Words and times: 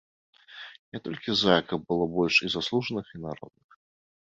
Я 0.97 1.01
толькі 1.09 1.31
за, 1.43 1.55
каб 1.69 1.79
было 1.95 2.03
больш 2.19 2.35
і 2.49 2.53
заслужаных 2.59 3.05
і 3.17 3.27
народных. 3.31 3.83